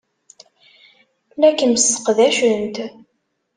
La 1.39 1.49
kem-sseqdacent. 1.57 2.75